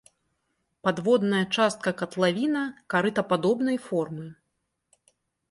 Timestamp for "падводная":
0.87-1.41